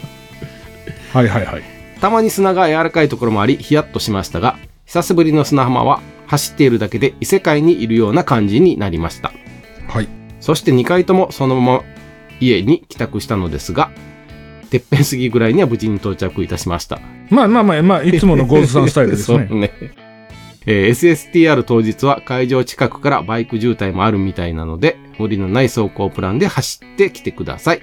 [1.12, 1.62] はいはいはい。
[2.00, 9.32] たまに砂が柔らかいところもあり、ヒヤッとしましたが、久しぶりの砂浜は走っているだけで異世界にいるような感じになりました。
[9.88, 10.08] はい。
[10.40, 11.84] そして2回ともそのまま
[12.40, 13.90] 家に帰宅したのですが、
[14.70, 17.00] てっぺん過ぎぐらいには無事に到着いたしました。
[17.28, 19.72] まあまあまあ、まあ、いつものゴーズさんスタイルです そうね。
[20.66, 20.73] ね。
[20.73, 27.83] えー SSTR 当日は会場近くからバイク渋滞もあるみたいなので、無理のない走行プランで走ってきてください。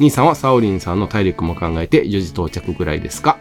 [0.00, 3.38] 兄さんはサオリンさんの体力も考えて4時到着ぐらいですか？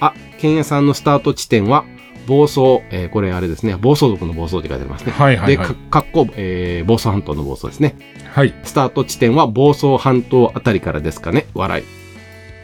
[0.00, 1.84] あ、ケンヤさんのスタート地点は、
[2.26, 5.12] 房総、えーこれあれですね、暴走族の暴走って書いてありますね。
[5.12, 5.74] で、はいはいはいか。
[5.74, 7.96] かっこ、えー、房総半島の房総ですね。
[8.32, 8.54] はい。
[8.64, 11.46] スタート地点は房総半島あたりからですかね。
[11.54, 11.84] 笑い。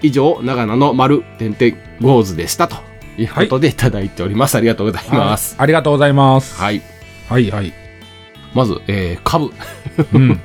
[0.03, 2.67] 以上、長野の丸、点々、ゴーズでした。
[2.67, 2.77] と
[3.23, 4.57] いうことでいただいております。
[4.57, 5.57] ありがとうございます。
[5.59, 6.61] ありがとうございます。
[6.61, 6.83] はい。
[7.29, 7.73] はいはい。
[8.55, 9.53] まず、えー、株。
[10.13, 10.41] うん。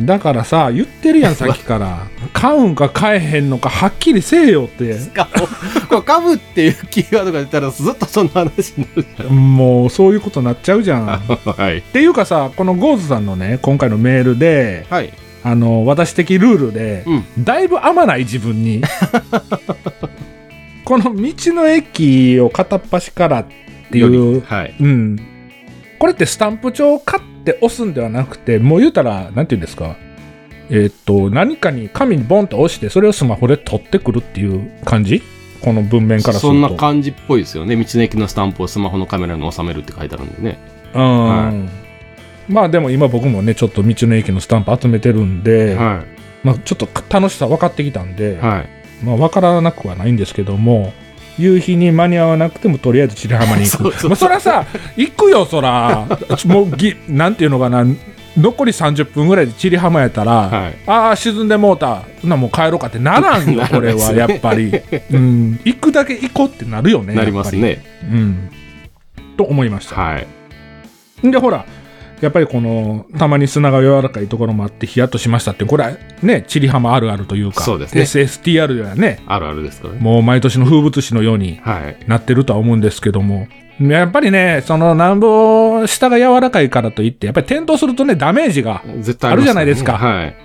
[0.00, 2.06] だからさ、言ってるやん、 さっきから。
[2.32, 4.96] 買うんか買えへんのか、はっきりせえよって。
[5.88, 11.08] これ株っていうキーワードが出たらずっとその話になるじもう、そういうことになっちゃうじゃん。
[11.08, 11.20] っ。
[11.56, 11.82] はい。
[11.82, 15.12] ていうかさ、このゴーズさんのね、今回のメールで、はい。
[15.44, 17.24] あの、私的ルールで、うん。
[17.38, 18.82] だいぶ甘ない自分に。
[20.86, 23.46] この道の駅を片っ端からっ
[23.90, 24.74] ていう、はい。
[24.78, 25.18] うん。
[25.98, 29.96] これってスタンプ帳を買って押すんではなくて、もう言うたら、なんていうんですか？
[30.70, 35.22] えーっと、何かに紙にボンと押して、それをスマホで取ってくるっていう感じ？
[35.60, 36.46] この文面からすると。
[36.48, 37.74] そんな感じっぽいですよね。
[37.74, 40.58] 道の駅のスタンプをスマホのカメラに収めるって書いてあるんでね。
[40.94, 41.24] うん。
[41.26, 41.52] は
[42.48, 46.04] まあでも今僕もね、ちょっと道の駅のスタンプ集めてるんで、は
[46.44, 48.36] まあちょっと楽しさ分かってきたんで、い。
[48.36, 48.68] はい。
[49.02, 50.92] まあ分からなくはないんですけども、
[51.38, 53.82] 夕日に間に合わなくてもとりあえず千里浜に行く。
[53.82, 54.64] そうそうまあそりゃさ、
[54.96, 56.06] 行くよ、そら。
[56.46, 57.84] もうぎ、なんていうのかな、
[58.36, 60.74] 残り30分ぐらいで千里浜やったら、はい。
[60.86, 62.02] ああ、沈んでもうた。
[62.22, 64.72] ほなもう帰ろうかってならんよ、 なこれは、やっぱり。
[65.10, 65.60] うん。
[65.64, 67.14] 行くだけ行こうってなるよね。
[67.14, 67.82] なりますね。
[68.10, 68.50] うん。
[69.36, 69.96] と思いました。
[69.96, 70.26] はい。
[71.30, 71.64] で、ほら、
[72.20, 80.00] やっぱりこの、たまに砂が柔らかいところもあって、ヒヤッとしましたって、これはね、チリハマあるあるというか、そうですね SSTR ではね、あるあるですからね。
[80.00, 81.96] もう毎年の風物詩のようにはい。
[82.06, 83.48] なってるとは思うんですけども、
[83.80, 88.82] やっぱりね、そのなんぼ下が柔らかいからといって、やっぱり転倒するとね、ダメージが、
[89.20, 90.36] あるじゃないですかはい。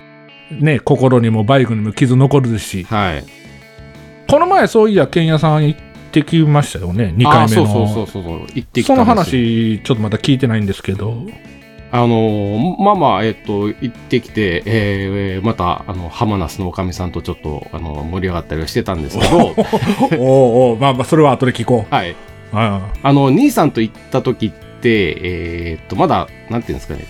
[0.50, 3.24] ね、心にもバイクにも傷残るし、はい。
[4.28, 5.80] この前そういや、剣屋さん行っ
[6.10, 7.94] てきましたよね、2回目あそうそうそうの。
[7.94, 8.22] そうそう。
[8.54, 11.26] 行ってきたその話、ちょっとまだ聞いてないんですけど、
[11.94, 19.54] あのーまあまあ、えっと、行ってきて、えー、また、あの、浜那須のおかみさんとちょっと、あの、盛り上がったりはしてたんですけど、
[20.18, 21.94] おうおうまあまあ、それは後で聞こう。
[21.94, 22.16] はい。
[22.54, 27.04] ああの、兄さんと行った時って、えーっと、まだ、なんていうんですかね、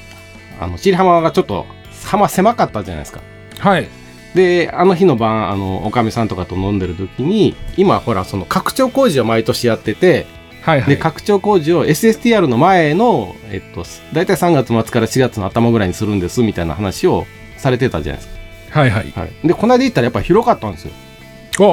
[0.60, 1.64] あの、千里浜がちょっと、
[2.04, 3.20] 浜狭かったじゃないですか。
[3.60, 3.86] あはい。
[4.34, 10.26] で、あの日の晩、あの、おかみさんとかと飲んでる時に、今、ほら、その、拡張工事を毎年やってて、
[10.62, 10.90] はいはい。
[10.90, 19.07] で、拡張工事を SSTR の前の、えっと、だいたい3月末から4月の頭ぐらいにするんです、みたいな話をされてたじゃないですはいはい。
[19.07, 19.20] か。
[19.22, 19.31] はい。
[19.46, 20.92] で、この間行ったらやっぱり広かったんですよ。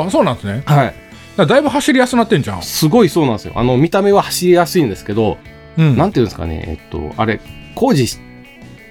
[0.06, 0.64] あそうなんですね。
[0.66, 0.94] はい。
[1.38, 2.62] だだいぶ走りやすくなってんじゃん。
[2.62, 3.54] すごいそうなんですよ。
[3.56, 5.38] あの、見た目は走りやすいんですけど、
[5.78, 5.96] うん。
[5.96, 7.40] なんていうんですかね、えっと、あれ、
[7.76, 8.20] 工事し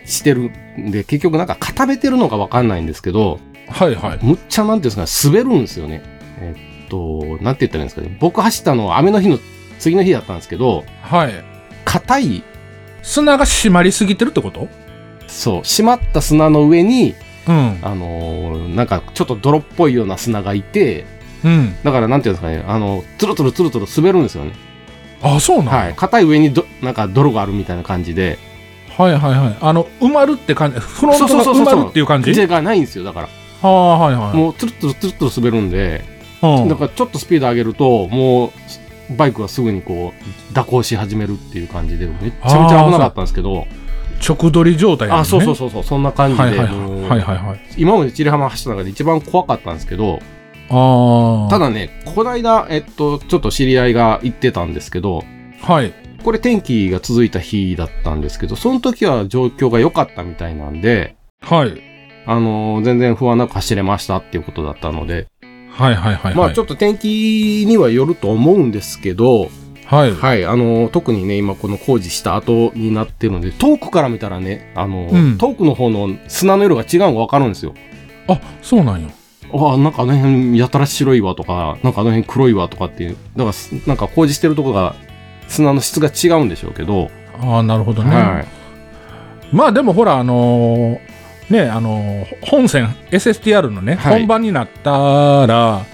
[0.07, 4.19] してるんで、結局なんか固めてるのかわかんないんですけど、はいはい。
[4.23, 6.03] むっちゃなんていうんですかね、滑るんですよね。
[6.41, 6.55] え
[6.87, 8.17] っと、なんて言ったらいいんですかね。
[8.19, 9.39] 僕走ったのは雨の日の
[9.79, 11.45] 次の日だったんですけど、はい。
[11.85, 12.43] 硬い、
[13.03, 14.69] 砂が締まりすぎてるってこと？
[15.27, 17.15] そう、締まった砂の上に、
[17.47, 17.79] うん。
[17.83, 21.07] あのーなんかちょっと泥っぽいような砂がいて、
[21.45, 21.77] うん。
[21.83, 24.53] だからなんていうんですかね、あの、つるつるつるつる滑るんですよね。
[25.23, 25.95] あそうなんやはい。
[25.95, 28.39] 硬い上にど、なんか泥があるみたいな感じで。
[28.97, 32.35] はいはいはいあの埋まるって感じフロントが埋まるっていう感じ？
[32.35, 33.29] じがないんですよ、だから。
[33.63, 36.05] ああはいはいもう、つるっとつるっと滑るんで、
[36.43, 38.53] うんだからちょっとスピード上げると、もう、
[39.17, 43.67] バイクがすぐにこう、蛇行し始めるっていう感じで、めっちゃめちゃ危なかったんですけど、
[44.27, 46.69] 直取り状態やもんあ、ねそうそうそうそう、そんな感じで、
[47.77, 50.21] 今までチリハマ走った中で一番怖かったんですけど、
[50.71, 55.25] ああただね、この間、えっと、ちょっと知り合いが言ってたんですけど、
[55.63, 55.93] はい。
[56.23, 61.83] これ天気が続いた日だったんですけど、その時は状況が良かったみたいなんで、はい。
[62.27, 65.29] あのー全然不安なく走れましたっていうことだったので、
[65.79, 69.49] はいはいはいまあはいちょっと天気にはよると思うんですけど、
[69.87, 70.13] はい。
[70.13, 75.39] はい、あのー特にね、今この工事した後になってるので、遠くから見たらね、あのーうん。
[75.39, 77.75] 遠くの方の砂の色が違うのがわかるんですよ。
[78.27, 79.09] あそうなんよ
[79.55, 84.95] あなんかあの辺やたら白いわとか、なんかあの辺黒いわとかっていう、だからすなんか工事してるとこが
[85.47, 87.09] 砂の質が違うんでしょうけど、
[87.41, 88.47] ああなるほどね、はい。
[89.57, 91.08] まあでもほらあのー
[91.51, 95.85] ねあのー本線 SSTR のね、はい本番になったら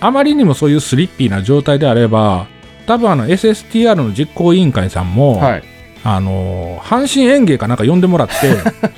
[0.00, 2.46] あまりにもそういうスリッピーな状態であれば
[2.86, 5.62] 多分あの SSTR の実行委員会さんも、はい。
[6.04, 8.34] あのー阪神園芸かなんか呼んでもらって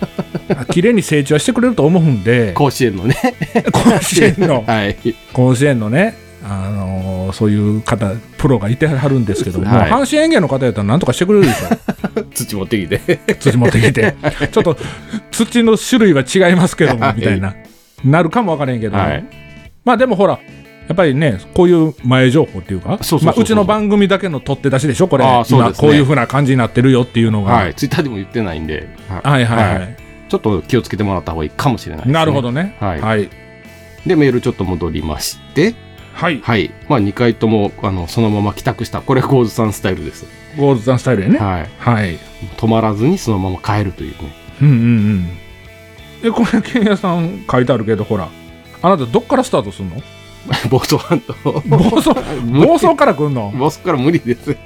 [0.73, 3.15] 綺麗に成長してくれると思うんで甲子園のね。
[3.73, 4.97] 甲子園の はい。
[5.35, 6.15] 甲子園のね
[6.47, 9.91] あのーそういう方プロがいてはるんですけども、はい。
[9.91, 13.01] 阪神園芸の方やったらなんとかしてくれるでしょ 土持ってきて。
[13.41, 14.15] 土持ってきて。
[14.53, 14.77] ちょっと
[15.31, 17.15] 土の種類は違いますけどもはい。
[17.17, 17.55] みたいな。
[18.05, 19.25] なるかもわからへんけど、はい。
[19.85, 20.39] まあでもほら
[20.87, 25.25] やっぱりねこういう前情報っていうかそうちの番組だけの取って出しでしょこれ。
[25.25, 25.45] ね。
[25.49, 27.75] 今こういうふうな感じになってるよっていうのが、はい。
[27.75, 29.97] ツイッターでも言ってないんで、ははいはいはい、はい。
[30.29, 32.13] ちょっと気をつけてもらった方がいいかもしれないね。
[32.13, 32.43] なるほ。
[32.43, 32.77] どね。
[32.81, 33.01] はい。
[33.01, 33.31] はい、
[34.07, 35.75] で、メールちょっと戻りまして、
[36.15, 36.71] はいはい。
[36.89, 39.01] まあ、2回とも、あの、そのまま帰宅した。
[39.03, 40.27] これ、ゴーズさんスタイルです。
[40.57, 41.69] ゴールドさんスタイルやねはい。
[41.79, 42.19] はい
[42.57, 44.17] 止まらずにそのまま帰るというね。
[44.63, 44.79] うんうんう
[45.15, 45.29] ん
[46.23, 48.29] えこれケンヤさん書いてあるけどほら
[48.81, 49.97] あなたどっからスタートするの？
[50.71, 51.61] 暴走反応。
[51.67, 52.11] 暴走？
[52.53, 53.53] 暴走から来んの？
[53.57, 54.57] 暴走から無理ですよ。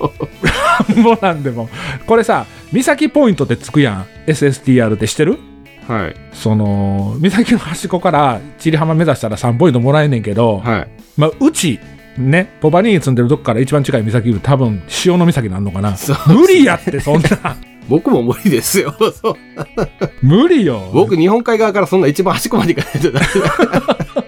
[1.02, 1.70] もうなんでも
[2.06, 5.38] これさ三崎ポイントってつくやん SSTR って知ってる？
[5.88, 11.80] はい、その岬の端っこから千里浜目指したら3ポイントもらえねんけど、はい、まあ、うち
[12.18, 15.96] ね、ポパニーに住んでるとこから一番近い岬多分潮の岬なんのかな、ね、
[16.26, 17.28] 無理やってそんな。
[17.88, 18.94] 僕も無理ですよ。
[20.20, 20.90] 無理よ。
[20.92, 24.18] 僕日本海側からそんな一番端っこまで行かないとダメだ。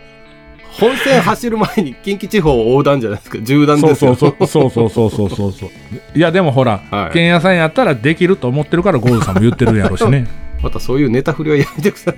[0.70, 3.38] 本線走る前に近畿地方を横断じゃないですか。
[3.38, 4.14] 縦断ですよ。
[4.14, 4.70] そうそうそう。
[4.70, 5.70] そうそうそうそう
[6.14, 10.26] いやでもほら、はい、県屋さんやったらできると思ってるからゴールさんも言ってるやろうしね。
[10.62, 12.14] またそういうネタ振りはやめてください。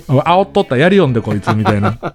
[0.06, 1.98] 煽っとったやりよんでこいつみたいな。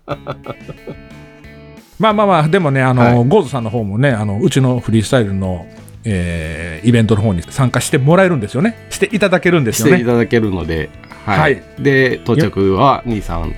[1.98, 3.14] まあまあまあでもねあの、はい。
[3.26, 5.66] ゴーズさんの方もねあのうちのフリースタイルの、
[6.04, 8.76] えーイベントの方に参加してもらえるんですよね。
[8.90, 9.98] していただけるんですしよね。
[9.98, 10.90] ていただけるので、
[11.26, 11.40] はい。
[11.40, 11.62] はい。
[11.80, 13.56] で、到着は、兄さん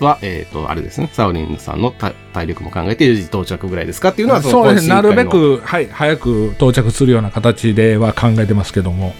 [0.00, 4.94] は、えっ、と、あれですね、サウリンさんの体体力も考えて4時到着ぐらいですかっていうのは、そうですね。
[4.94, 9.14] なるべく、はい、早く到着するような形では考えてますけども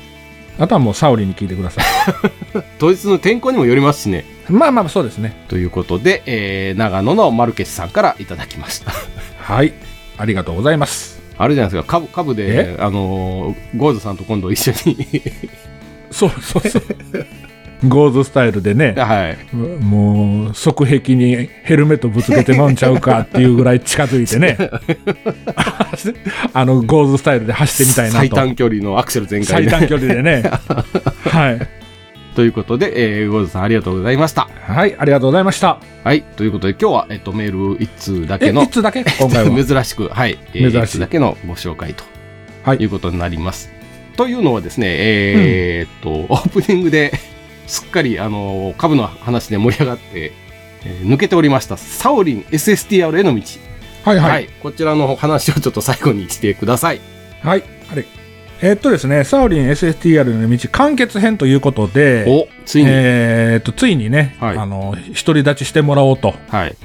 [0.58, 1.84] あとはもうサオリに聞いてください。
[2.78, 4.24] 当日の天候にもよりますしね。
[4.48, 5.34] まあまあそうですね。
[5.48, 8.92] ということで、えー、長野のマルケスさんからいただきました。
[9.38, 9.74] はい。
[10.18, 11.20] ありがとうございます。
[11.38, 15.22] あれじゃないですか、株、株で、あのーゴーズさんと今度一緒に、
[16.10, 16.82] そうそうそう
[17.86, 19.54] ゴーズスタイルでねはい。
[19.54, 24.56] もう側壁にヘルメットぶつけてまうんちゃうかっていうぐらい近づいてね
[26.54, 29.70] あのゴーズスタイルで走ってみたいなと最短距離のアクセル全開で。
[29.70, 30.42] 最短距離でね
[31.24, 31.68] はい
[32.34, 34.46] ということで、えー、ゴーズさんありがとうございました。
[34.66, 36.22] はいありがとうございましたはい。
[36.22, 39.04] ということで、今日は、えっと、メール1通だえけのい、つだけ？
[39.18, 40.38] 今回は 珍しく、はい。
[40.52, 42.04] えー、珍しい一通だけのご紹介と
[42.62, 43.70] はいいうことになります。
[44.18, 47.12] というのはですね、えーっと、オープニングで、
[47.66, 50.32] すっかり、あの、株の話で盛り上がって、
[50.84, 53.42] えー抜けておりました、サオリン SSTR への道。
[54.04, 54.48] はいはいはい。
[54.62, 57.00] こちらの話をちょっと最後にしてください。
[57.42, 58.04] はい、あれ。
[58.62, 62.88] えーっとですね、サオリン SSTR の道完結編ということで、お、ついに。
[62.90, 64.94] えーっと、ついにね、はいあの、
[65.26, 66.76] 独り立ちしてもらおうとはい。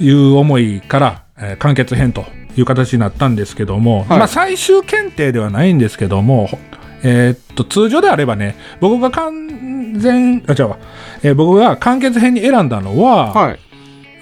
[0.00, 2.24] いう思いから、えー完結編と
[2.56, 6.58] いう形になったんですけども、はいまあ最終検定ではないんですけども、ほ
[7.04, 10.78] えーっと、通常であればね、僕が完全、あ、違うわ、
[11.22, 13.58] えー僕が完結編に選んだのは、はい。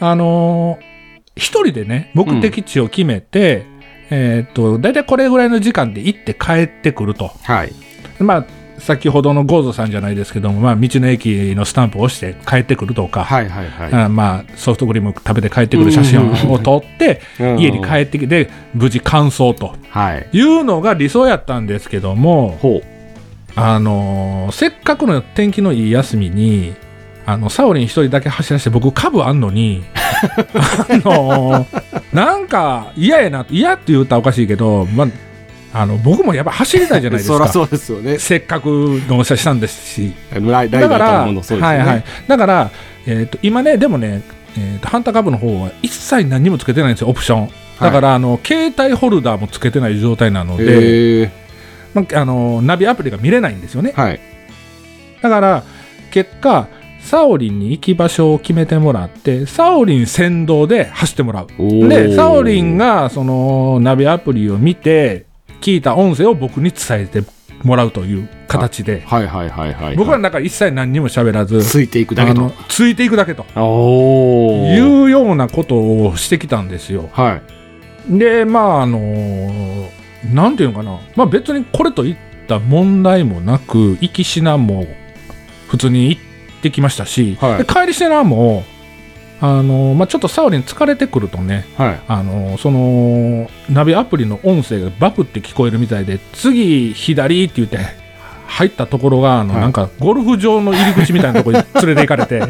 [0.00, 0.92] あのー
[1.34, 3.64] 一人でね、目的地を決めて、
[4.10, 7.30] えーっと、だいたいこれぐらいの時間で行って帰ってくると。
[7.44, 7.72] はい。
[8.18, 8.46] まあ、
[8.78, 13.92] 先ほどのゴーゾさんじゃないですけども、まあ、道の駅のスタンプを押して帰ってくるとか、はいはいはい。
[14.04, 20.28] あまあ、ソフトクリーム食べて帰ってくる写真を撮って、うん家に帰ってきて、無事完走とはい。
[20.32, 22.92] いうのが理想やったんですけども、ほう。
[23.54, 26.74] あのーせっかくの天気のいい休みに、
[27.24, 35.08] あの、サオリン一人だけ走らせて、僕、株あんのに、 あのーなんか嫌やな、嫌って言うたらおかしいけど、まあ、
[35.74, 37.37] あの、僕もやっぱ走りたいじゃないですか。
[37.37, 38.18] そらそうですよね。
[38.18, 38.68] せっかく
[39.08, 40.12] 納車したんですし。
[40.68, 41.40] だから、ね。
[41.61, 42.04] はいはい。
[42.28, 42.70] だから、
[43.06, 44.22] えっ、と、今ね、でもね、
[44.58, 47.50] えっ、と、ハンター株の方は一切何にもつけてないんですよ、オプション。
[47.80, 51.30] だから、あの、携帯ホルダーもつけてない状態なので。
[51.94, 53.92] まあ、あの、ナビアプリが見れないんですよね。
[53.96, 54.20] はい。
[55.22, 55.64] だから、
[56.11, 56.68] 結果、
[57.00, 61.88] サオリンに行き場所を決めてもらって、サオリン先導で走ってもらう。
[61.88, 65.26] で、サオリン、が、その、ナビアプリを見て、
[65.62, 67.22] 聞いた音声を僕に伝えて
[67.62, 69.96] もらうという形で、はいはいはいはい。
[69.96, 72.53] 僕らの中で一切何にも喋らず、ついていくだけと。
[72.68, 73.44] ついていくだけと。
[73.57, 77.09] いうようなことをしてきたんですよ。
[77.12, 77.40] は
[78.11, 78.18] い。
[78.18, 79.88] で、まあ、あの
[80.33, 81.01] なんていうのかな。
[81.16, 82.16] まあ別にこれといっ
[82.48, 84.87] た問題もなく、行きしなも
[85.68, 86.22] 普通に行っ
[86.62, 88.64] てきましたし、はいで帰りしなも、
[89.44, 92.00] あのまあちょっとサオリン疲れてくるとね、はい。
[92.07, 97.78] あのその、ナビアプリの音声がバクって聞こえるみたいで、次、左って言って、
[98.46, 102.40] 入ったところが、あの、はいなんか、ゴルフ場の入り口みたいなところに連れて行かれて、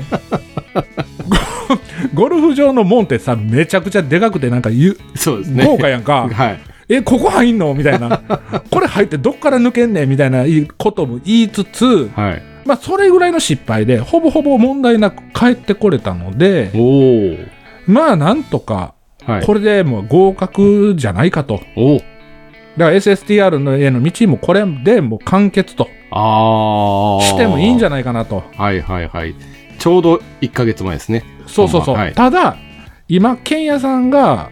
[2.12, 5.64] ゴ ゴルフ場の門ってさ、めちゃくちゃでかくて、なんかゆ、そうですね。
[5.64, 6.28] 豪華やんか。
[6.32, 6.60] はい。
[6.90, 7.72] え、ここ入んの？
[7.72, 8.20] みたいな。
[8.70, 10.08] これ入ってどっから抜けんねん？
[10.10, 10.44] みたいな
[10.76, 12.42] ことも言いつつ、はい。
[12.64, 16.70] まあ、それぐらいの失敗で、ほぼほぼ問題なく帰ってこれたので。
[17.86, 18.94] まあ、なんとか、
[19.24, 19.46] はい。
[19.46, 21.60] これでもう合格じゃないかと。
[22.76, 25.84] だから SSTR のへの道もこれでもう完結と。
[25.84, 28.44] してもいいんじゃゃないかなと。
[28.56, 29.34] はいはいはい。
[29.78, 31.24] ちょうど1ヶ月前ですね。
[31.46, 31.96] そうそうそう。
[31.96, 32.56] はいただ、
[33.08, 34.50] 今、剣屋さんが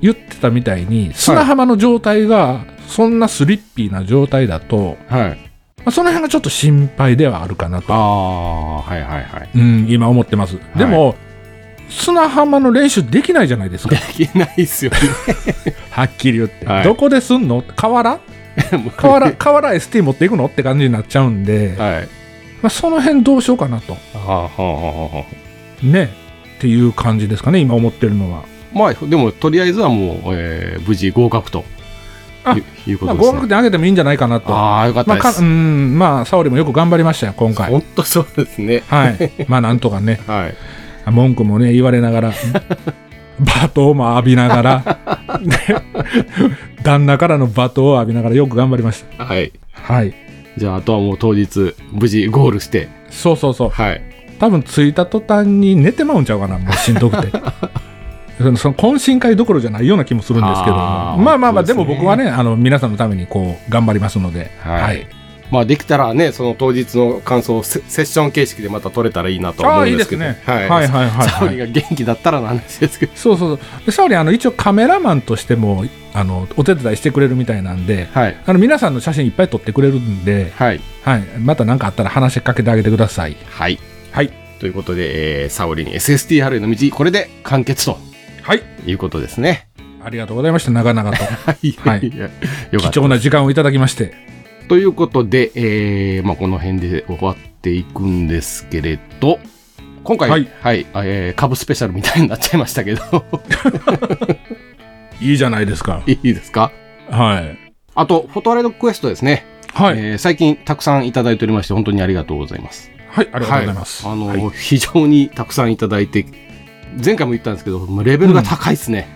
[0.00, 5.49] 言ってたみたいに、砂浜の状態がそんなスリッピーな状態だと、はい。
[5.80, 8.90] まあ、その辺がちょっと心配ではあるかなと、あー。
[8.90, 9.48] はいはいはい。
[9.54, 10.58] うん、今思ってます。
[10.76, 11.16] でも、
[11.88, 13.96] 砂浜の練習できないじゃないですか。
[13.96, 14.98] できないっすよね。
[15.90, 16.66] はっきり言って。
[16.66, 17.62] はいどこですんの？
[17.76, 18.20] 河原？
[18.96, 20.46] 河原、河原 ST 持っていくの？
[20.46, 22.08] って感じになっちゃうんで、はい。
[22.62, 23.94] まあ、その辺どうしようかなと。
[23.94, 25.24] はあ、はあはあは
[25.82, 26.10] あ、ね。
[26.58, 28.44] っていう感じですかね、今思ってるのは。
[28.74, 31.79] まあ、でも、とりあえずはもう、えー無事合格とあ
[32.86, 33.32] いうこまあ、とですね。
[33.32, 34.54] 合格点上げてもいいんじゃないかなと。
[34.54, 35.42] ああ、よかっまあ、かたです。
[35.42, 37.70] うん、まあ、沙織もよく頑張りましたよ、今回。
[37.70, 38.82] 本当そうですね。
[38.88, 39.30] はい。
[39.48, 40.54] まあ、なんとかね、 はい。
[41.10, 42.32] 文句もね、言われながら、
[43.42, 44.98] 罵倒も浴びながら、
[45.40, 45.56] ね
[46.82, 49.24] 旦那からの罵倒を浴びながらよく頑張りました。
[49.24, 49.52] はい。
[49.72, 50.14] はい。
[50.56, 53.70] じゃあ、あとはもう当日、無事ゴールして、そうそうそう。
[53.70, 54.02] はい。
[54.38, 57.38] 多分着いた途端に寝てまうんちゃうかな、もうしんどくて。
[58.56, 65.06] その懇親会どころじゃないような気もするんですけどまあまあまあ、でも僕はね、あの、皆さんのためにこう、頑張りますので、はい
[65.50, 70.24] まあ、できたらね、その当日の感想をセセッション形式でまた取れたらいいなと思うんでけど。
[70.24, 70.54] いいですすね。
[70.54, 70.54] は。
[70.54, 71.28] はいいはいはい、はい。
[71.28, 73.12] 沙織が元気だったらの話ですけど。
[73.16, 73.86] そうそうそう。
[73.86, 78.36] で、沙織、あの、一応カメラマンとしても、あの、お手伝いしてくれるみたいなんで、はい。
[78.46, 80.80] あの、皆さんの写真いっぱい撮ってくれるんで、はい。
[81.02, 81.22] はい。
[81.40, 83.36] また何かあったら話しかけてあげてください。
[83.50, 83.78] はい。
[84.12, 84.30] はい。
[84.60, 87.98] ということで、えー、沙織に SSTR への道、これで完結と
[88.42, 88.62] はい。
[88.86, 89.68] いうことですね。
[90.02, 90.70] ありがとうございました。
[90.70, 91.24] 長々と。
[91.46, 91.72] はい。
[91.78, 92.30] はいや
[92.72, 94.14] よかった貴重な時間をいただきまして。
[94.68, 99.38] ということで、えーまあ、この辺で終わっていくんですけれど、
[100.04, 103.02] 今回、ははいい、えー株スペシャルみたいになっちゃいましたけど、
[105.20, 106.02] いいじゃないですか。
[106.06, 106.72] いいですか？
[107.10, 107.58] はい。
[107.94, 109.44] あと、フォトアレドクエストですね。
[109.74, 109.98] はい。
[109.98, 112.90] えー最近たくさんいただいておりまして、本当にありがとうございます。
[113.10, 113.28] はい。
[113.32, 114.06] ありがとうございます。
[114.08, 116.24] あの、はい非常にたくさんいただいて、
[117.04, 119.08] 前回も言ったんですけど、レベルが高いですね。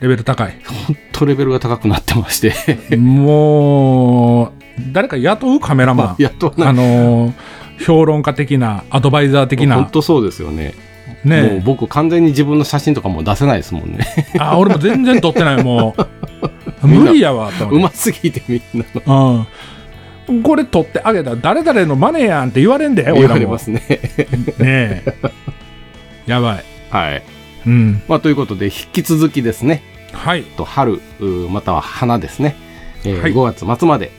[0.00, 0.56] レベル高い。
[0.86, 4.52] 本当レベルが高くなってまして、もう、
[4.92, 6.22] 誰か雇うカメラマン。
[6.22, 7.32] やっとなあのー
[7.80, 9.84] 評論家的な、アドバイザー的本な。
[9.90, 10.74] 当そうですよね。
[11.24, 14.04] もうね僕完全に自分の写真とかもう出せないですもんね。
[14.38, 16.06] あ、俺も全然撮ってない、もう。
[16.86, 19.46] 無理やわ、とうますぎてみんなの
[20.28, 20.42] うん。
[20.42, 23.32] これ取ってあげたら誰々のマネーやんって言われんで、俺も。
[23.34, 23.80] われますね。
[23.88, 23.98] ね
[24.58, 25.02] え。
[26.26, 26.64] やばい。
[26.90, 27.22] はい。
[27.66, 28.02] うん。
[28.08, 29.82] まあ、ということで、引き続きですね、
[30.12, 30.42] はい。
[30.44, 31.00] と春、
[31.50, 32.56] または花ですね、
[33.04, 34.10] えーはい5月末まで、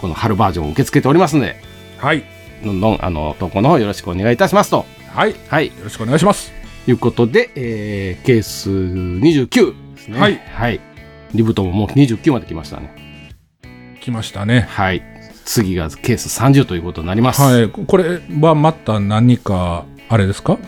[0.00, 1.56] この春バージョンを受け付けておりますので、
[1.98, 2.24] はい。
[2.64, 4.86] どんどん、あの、投稿の方よろしくお願いいたしますと。
[5.12, 5.30] はい。
[5.30, 5.72] よはい。
[5.82, 6.52] ろしくお願いします。
[6.86, 10.18] いうことで、えー、ケース29ですね。
[10.20, 10.40] はい。
[10.52, 10.80] はい。
[11.34, 12.94] リブトももう29まで来ましたね。
[14.00, 14.66] 来ましたね。
[14.70, 15.02] はい。
[15.44, 17.40] 次がケース30ということになります。
[17.42, 17.68] はい。
[17.68, 20.58] これはまた何か、あれですか？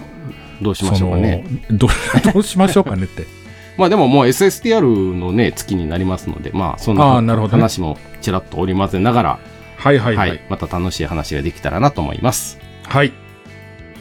[0.60, 1.44] どうしましょうかね。
[1.70, 1.90] どう
[2.32, 3.24] どうしましょうかねって。
[3.76, 4.80] まあでももう SSTR
[5.14, 9.38] のね、月になりますので、まあそんな話もちらっと織り交ぜながら、
[9.76, 10.40] はいはいはい、はい。
[10.48, 12.58] また楽しい話ができたらなと思います。
[12.88, 13.12] はい。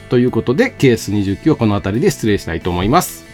[0.10, 3.26] ということで、ケース29はこの辺りで失礼したいと思います。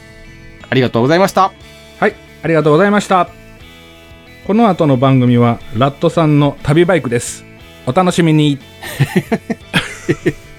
[0.69, 1.51] ありがとうございました。
[1.99, 2.15] はい。
[2.43, 3.29] ありがとうございました。
[4.47, 7.45] この後の番組は、ラットさんの旅バイクです。
[7.85, 8.57] お楽しみに。「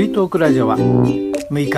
[0.00, 1.68] V トークラジオ」は6日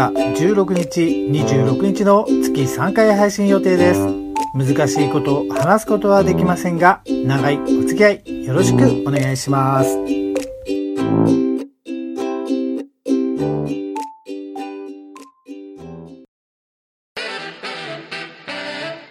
[0.44, 4.06] 16日26日の月3回配信予定です。
[4.54, 9.98] 難しいことを話すことはできませんが長いお付き合いよろしくお願いします。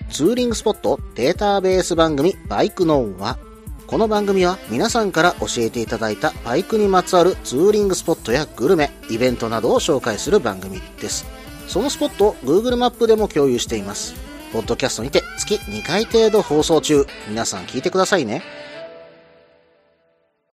[0.09, 3.37] ツーリングスポットデータベース番組バイクノンは、
[3.91, 11.25] この番組は皆さんから教えていただいたバイクにまつわるツーリングスポットやグルメ、イベントなどを紹介する番組です。
[11.67, 14.15] そのスポットを Google マップでも共有しています。
[14.53, 17.05] ポッドキャストにて月2回程度放送中。
[17.27, 18.43] 皆さん聞いてくださいね。